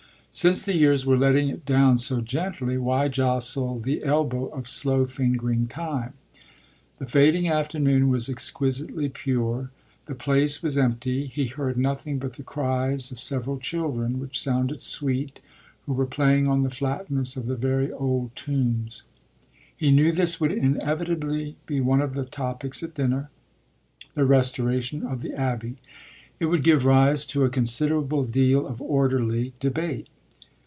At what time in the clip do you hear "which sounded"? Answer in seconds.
14.21-14.79